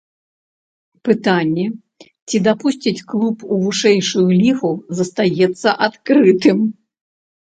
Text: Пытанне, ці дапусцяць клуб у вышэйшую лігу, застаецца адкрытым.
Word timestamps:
Пытанне, 1.07 1.65
ці 2.27 2.37
дапусцяць 2.47 3.05
клуб 3.13 3.35
у 3.47 3.55
вышэйшую 3.65 4.23
лігу, 4.39 4.71
застаецца 5.01 5.69
адкрытым. 5.89 6.59